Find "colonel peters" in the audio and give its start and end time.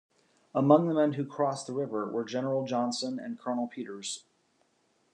3.37-4.23